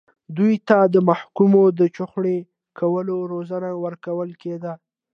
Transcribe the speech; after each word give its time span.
دوی 0.37 0.55
ته 0.67 0.77
د 0.93 0.95
محکوم 1.09 1.53
د 1.79 1.81
چخڼي 1.95 2.37
کولو 2.79 3.15
روزنه 3.31 3.69
ورکول 3.85 4.29
کېده. 4.41 4.73